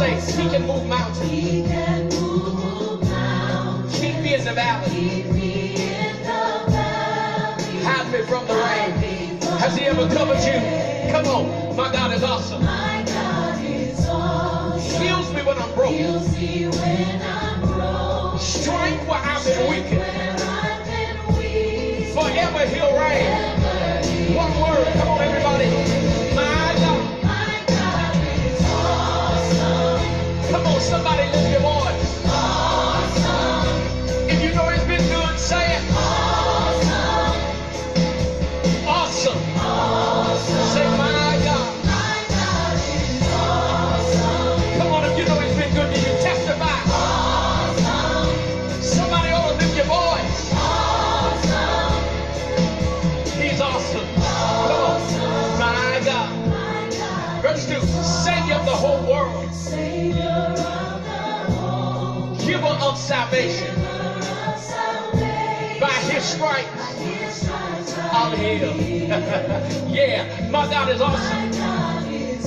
[0.00, 1.28] Say, he can move mountains.
[1.28, 4.00] He can move mountains.
[4.00, 4.88] Keep me in the valley.
[4.88, 7.82] Keep me in the valley.
[7.82, 8.92] Hide me from the rain.
[9.60, 10.56] Has he ever covered you?
[11.10, 11.76] Come on.
[11.76, 12.62] My God is awesome.
[12.62, 15.02] My God is awesome.
[15.02, 15.92] Heals me when I'm broke.
[15.92, 18.38] Heals me when I'm broke.
[18.40, 20.00] Strength where I've been weakened.
[22.14, 23.28] Forever he'll reign.
[24.34, 24.94] One word.
[24.96, 25.89] Come on, everybody.
[62.46, 63.74] Giver of salvation.
[65.80, 66.94] By his stripes,
[67.98, 68.80] I'm healed.
[69.88, 71.50] yeah, my God is awesome.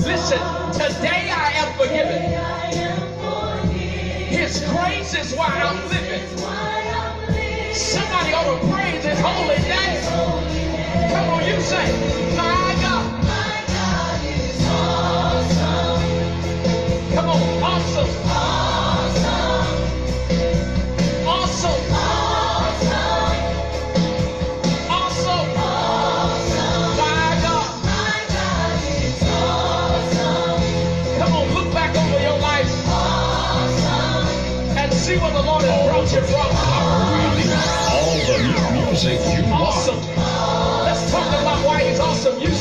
[0.04, 0.38] Listen,
[0.72, 2.46] today I am forgiven.
[4.18, 6.52] His grace is why I'm living.
[7.74, 10.02] Somebody ought to praise his holy name.
[11.10, 12.73] Come on, you say, my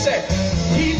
[0.03, 0.29] said,
[0.75, 0.92] He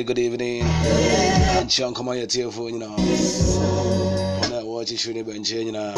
[0.00, 0.62] Warmly good evening.
[0.62, 2.92] And Sean, come on, your for you know.
[2.92, 5.32] On that watch, you shouldn't be
[5.66, 5.92] you know.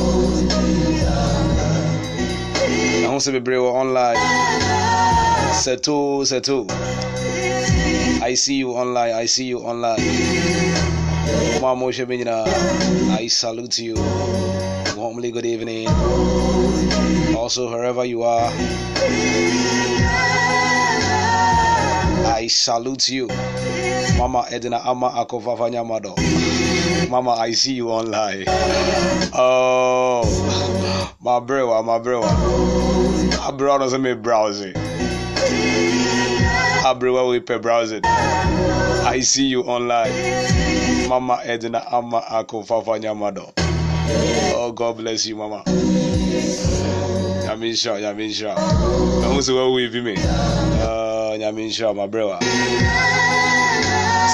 [2.98, 4.16] I want to be brave online.
[5.54, 6.66] Settle, settle.
[8.20, 9.12] I see you online.
[9.12, 10.00] I see you online.
[11.60, 13.94] Mama, I salute you.
[14.96, 15.86] Warmly good evening.
[17.36, 18.50] Also, wherever you are,
[22.42, 23.28] I salute you.
[24.18, 26.14] Mama Edina Ama Akofafa Nyamado.
[27.10, 28.44] Mama, I see you online.
[29.34, 30.22] Oh,
[31.20, 32.20] my brewer, my brewer.
[32.22, 34.72] My brewer doesn't make browsing.
[36.82, 38.02] My brewer will pay browsing.
[38.04, 40.12] I see you online.
[41.08, 43.52] Mama Edina Ama Akofafa Nyamado.
[44.54, 45.64] Oh, God bless you, Mama.
[47.62, 48.54] Nhyira nyame nhyira
[49.22, 50.14] ɛho sɛ wawu ebi me
[50.82, 51.94] Ah, nyame nhyira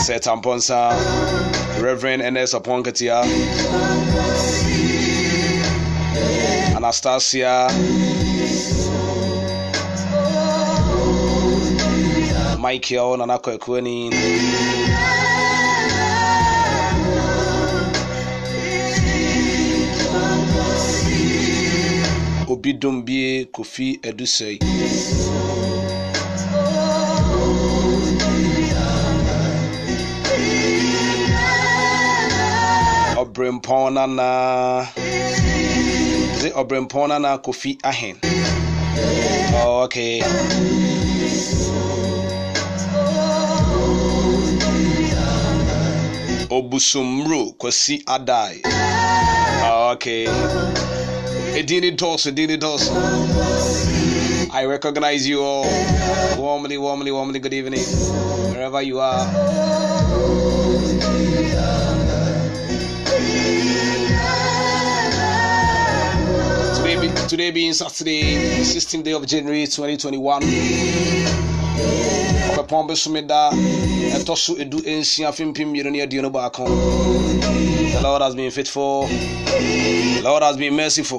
[0.08, 0.88] Sir Tamponsa,
[1.82, 3.20] Reverend Ernest Aponkatia,
[6.74, 7.68] Anastasia,
[12.58, 14.08] Michael Nanakwekweni.
[22.48, 25.27] Obidum Obidumbie, Kofi Edusei.
[33.38, 34.88] Ɔbrempɔn nana
[36.42, 38.16] de ɔbrempɔn nana kofi ahen
[39.54, 40.20] okay
[46.50, 48.62] obusumro kwasi adai
[49.92, 50.26] okay
[51.58, 52.88] Edini Dos, Edini Dos.
[54.52, 55.66] I recognize you all.
[56.38, 57.82] Warmly, warmly, warmly, good evening.
[58.52, 60.57] Wherever you are.
[67.28, 68.22] Today being Saturday,
[68.64, 70.42] 16th day of January 2021.
[72.48, 76.64] Ɔbɛpɔn bɛ sumi da ɛtɔ so edu ensia fimpim mmienu ne aduonu baako.
[77.92, 79.06] The Lord has been faithful.
[79.08, 81.18] The Lord has been merciful.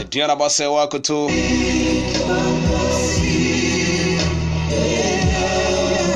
[0.00, 1.28] Aduonu abasa ɛwɔ akoto.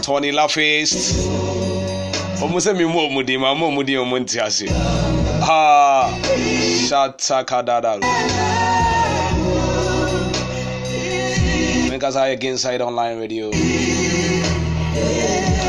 [0.03, 0.93] Tony Lafayette.
[2.41, 5.24] Wɔn sɛ mi mu ɔmo di ma, ɔmo ɔmo di ɔmo nti ase.
[5.45, 6.11] Ha
[6.89, 8.01] shatakadadaro
[11.91, 13.49] Because I against side online radio.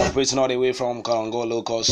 [0.07, 1.91] Operating all the way from Karango low cost.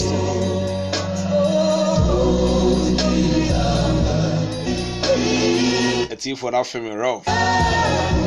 [6.12, 7.25] A team for that film rough.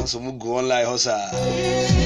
[0.09, 2.06] So we go online hosa.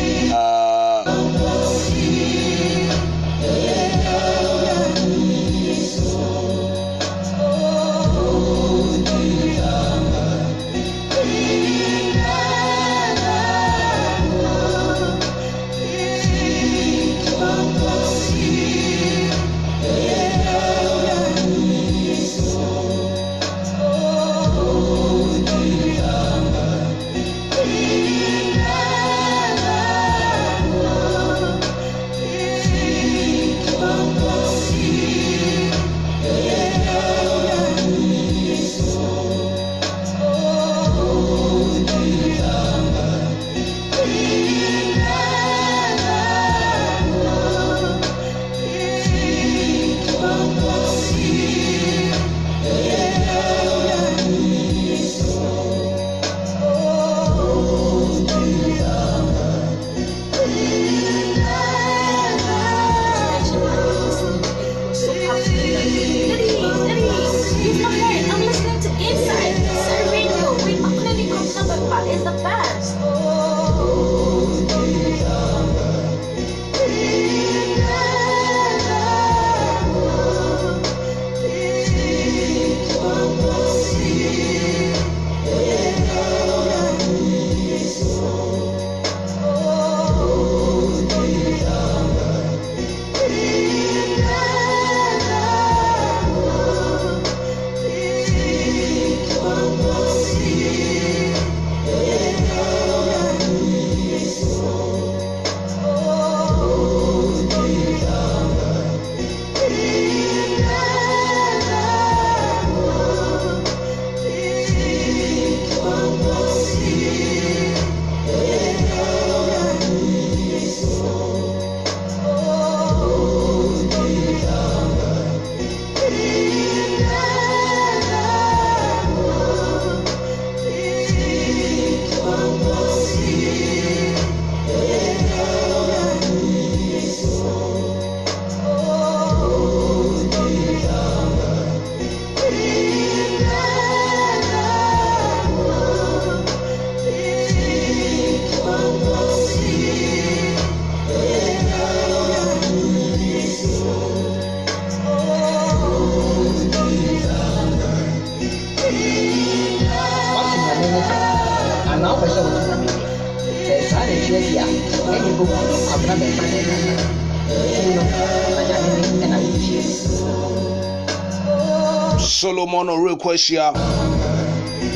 [172.19, 173.73] solomon orekwa ahyia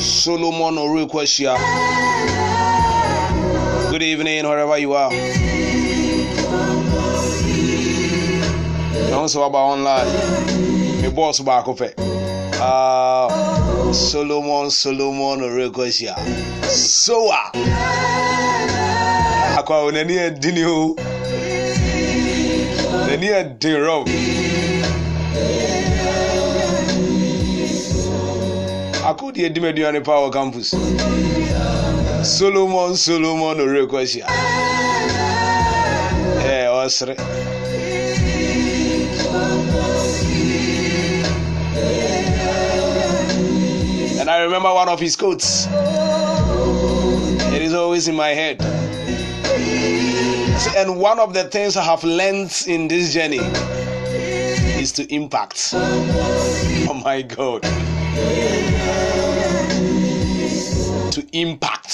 [0.00, 1.58] solomon orekwa ahyia
[3.90, 5.12] good evening wherever you are.
[9.14, 10.10] ɛho sɛ waba online.
[11.00, 11.88] Me bɔɔso baako pɛ
[12.60, 16.14] uh, solomon solomon orekosia
[16.68, 17.52] soa
[19.64, 20.96] Akwa onani edini o.
[23.06, 24.08] Nani edin rob.
[29.06, 30.74] akodi edim aduane pa wɔ campus.
[32.22, 34.26] Solomon solomon orekwashia
[36.44, 37.16] ɛɛ ɔsere
[44.20, 45.66] and i remember one of his quotes.
[47.54, 48.58] It is always in my head
[50.76, 53.40] and one of the things i have learned in this journey
[54.80, 57.62] is to impact oh my god
[61.14, 61.92] to impact.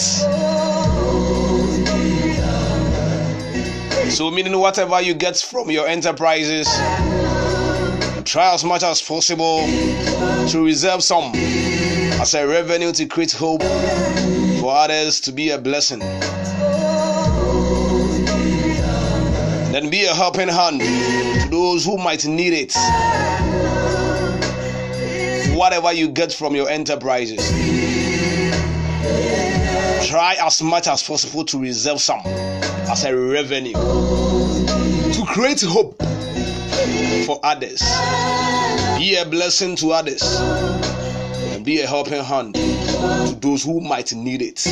[4.11, 6.67] So, meaning whatever you get from your enterprises,
[8.25, 9.67] try as much as possible
[10.49, 13.63] to reserve some as a revenue to create hope
[14.61, 16.01] for others to be a blessing.
[19.89, 22.75] Be a helping hand to those who might need it
[25.57, 27.41] whatever you get from your enterprises.
[30.09, 35.97] Try as much as possible to reserve some as a revenue to create hope
[37.27, 37.81] for others.
[38.99, 40.23] Be a blessing to others
[41.53, 44.67] and be a helping hand to those who might need it.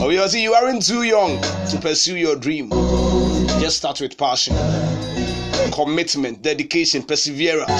[0.00, 2.70] Oh, Obviously, you aren't too young to pursue your dream.
[3.60, 4.56] Just start with passion
[5.72, 7.70] commitment, dedication, perseverance,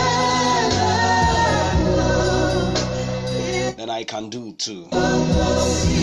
[3.76, 4.86] then I can do too.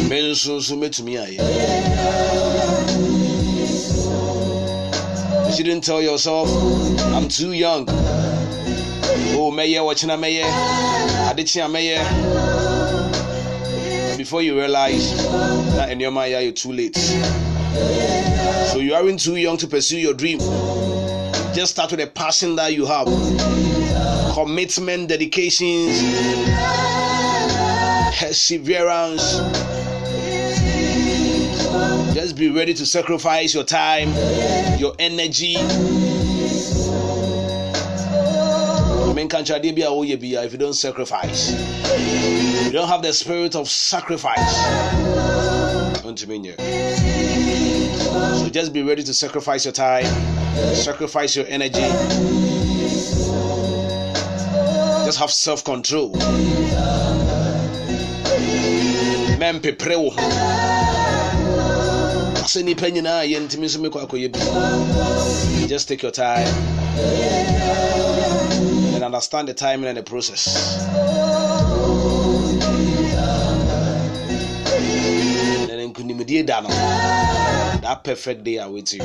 [0.08, 1.38] Me nso nso mɛtumi ayɛ.
[5.46, 6.48] You shouldn't tell yourself,
[7.14, 7.86] I'm too young.
[12.06, 13.14] Oh.
[14.16, 15.16] Before you realize
[15.76, 16.96] that in your mind you're too late.
[16.96, 20.38] So you aren't too young to pursue your dream.
[21.52, 23.06] Just start with the passion that you have.
[24.34, 26.00] Commitment, dedications,
[28.18, 29.40] perseverance.
[32.14, 34.08] Just be ready to sacrifice your time,
[34.78, 35.56] your energy.
[39.36, 41.50] If you don't sacrifice,
[42.66, 44.56] you don't have the spirit of sacrifice.
[48.38, 50.04] So just be ready to sacrifice your time,
[50.74, 51.82] sacrifice your energy.
[55.04, 56.12] Just have self control.
[59.38, 60.10] mɛmpepere wo
[62.44, 66.48] asɛ nnipa nyinaa yɛ ntimi nso mekɔ akɔyɛ bi just take your time
[69.14, 70.84] understand the timing and the process
[75.68, 75.92] then
[77.80, 78.98] that perfect day await you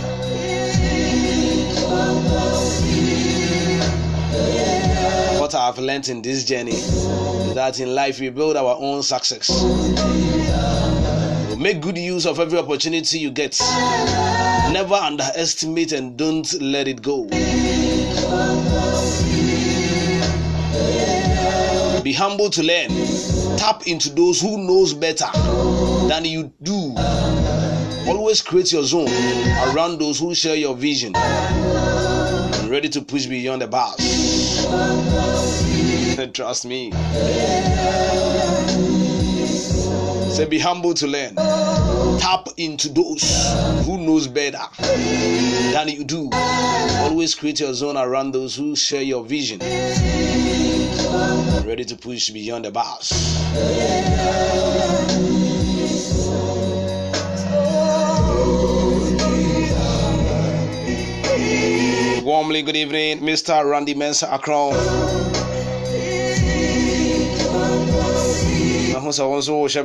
[5.40, 9.04] what I have learned in this journey is that in life we build our own
[9.04, 9.64] success.
[11.58, 13.60] Make good use of every opportunity you get.
[14.72, 17.28] Never underestimate and don't let it go.
[22.10, 22.90] Be humble to learn.
[23.56, 25.28] Tap into those who knows better
[26.08, 26.96] than you do.
[28.08, 29.10] Always create your zone
[29.68, 33.96] around those who share your vision and ready to push beyond the bars.
[36.34, 36.92] Trust me.
[40.32, 41.36] Say be humble to learn.
[41.36, 43.54] Tap into those
[43.86, 46.28] who knows better than you do.
[46.34, 49.60] Always create your zone around those who share your vision.
[51.66, 53.12] Ready to push beyond the bars.
[62.24, 63.68] Warmly good evening, Mr.
[63.70, 64.74] Randy Mensa Akron.
[69.10, 69.82] Sɛ wɔn nso wɔhyɛ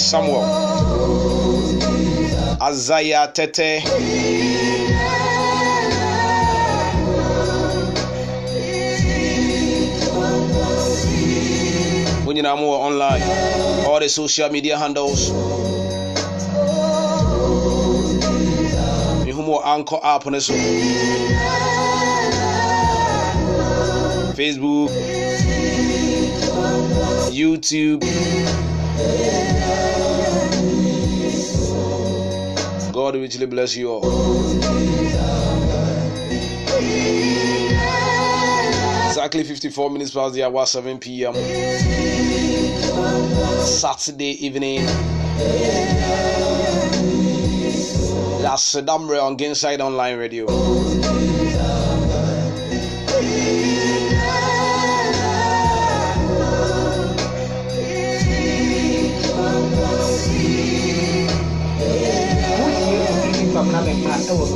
[0.00, 0.44] Samuel.
[2.60, 4.59] Azaya Tete.
[12.30, 13.24] Mo nyinaa wɔ online.
[13.88, 15.30] All the social media handles.
[19.26, 20.54] Mehu wɔ Anchor app ne so.
[24.38, 24.90] Facebook,
[27.32, 28.00] YouTube.
[32.92, 35.39] God richly bless you all.
[39.20, 41.34] Exactly 54 minutes past the hour, 7 p.m.
[43.66, 44.86] Saturday evening.
[48.40, 50.46] That's Sedamre on Gainside Online Radio.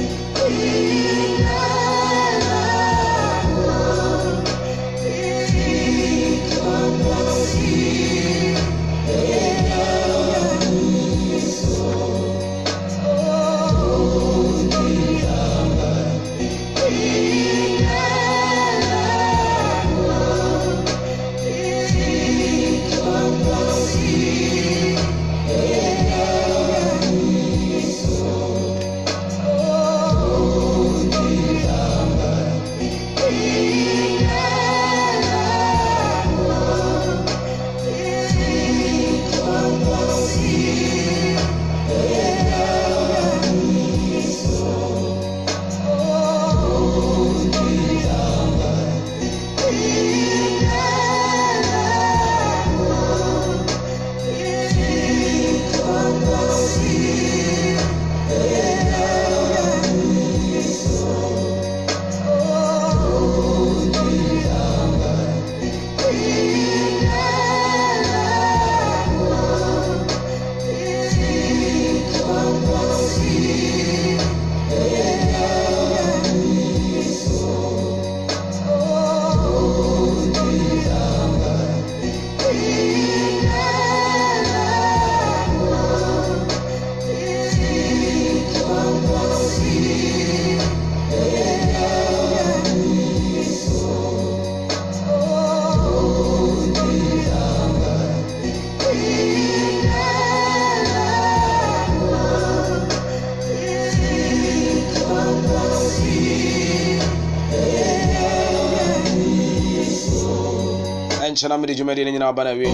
[111.67, 112.69] Na mede dwumadeɛ no nyinaa ba no awie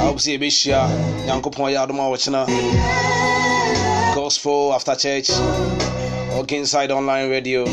[0.00, 0.80] awop sɛ yɛbɛhyia
[1.26, 2.40] nyankopɔn yɛ adom a wɔkyena
[4.14, 5.30] gospel after church.
[6.48, 7.64] Inside online radio.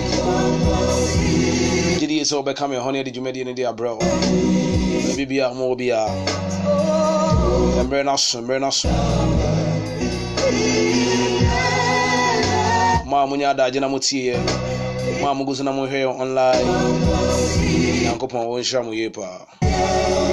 [1.99, 3.99] Gyede sɛ wobɛka me hɔ ne yɛde dwumadie no de abrɛ wo
[5.07, 6.09] baabi bia ma wɔ biaa
[7.85, 8.89] mmerɛ no aso mmerɛ no aso
[13.05, 14.37] mo a monya adagye na motieɛ
[15.21, 17.23] mo a mogu so na mohwɛ yɛ online.
[18.03, 19.39] Nyankopɔn wɔnhyira mo yie paa